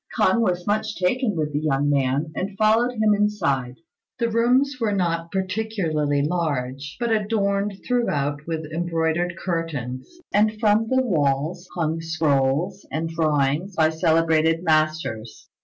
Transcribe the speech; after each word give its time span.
K'ung 0.17 0.41
was 0.41 0.65
much 0.65 0.95
taken 0.97 1.35
with 1.35 1.53
the 1.53 1.59
young 1.59 1.87
man, 1.87 2.31
and 2.35 2.57
followed 2.57 2.93
him 2.93 3.13
inside. 3.13 3.75
The 4.17 4.31
rooms 4.31 4.77
were 4.81 4.93
not 4.95 5.31
particularly 5.31 6.23
large, 6.23 6.97
but 6.99 7.11
adorned 7.11 7.75
throughout 7.87 8.47
with 8.47 8.65
embroidered 8.73 9.35
curtains, 9.37 10.09
and 10.33 10.59
from 10.59 10.87
the 10.89 11.03
walls 11.03 11.67
hung 11.75 12.01
scrolls 12.01 12.83
and 12.91 13.09
drawings 13.09 13.75
by 13.75 13.89
celebrated 13.91 14.63
masters. 14.63 15.47